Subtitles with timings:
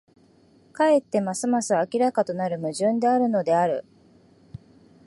[0.73, 3.85] かえってますます明らかとなる矛盾であるのである。